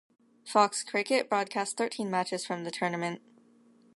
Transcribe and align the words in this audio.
Fox 0.47 0.83
Cricket 0.83 1.29
broadcast 1.29 1.77
thirteen 1.77 2.09
matches 2.09 2.43
from 2.43 2.63
the 2.63 2.71
tournament. 2.71 3.21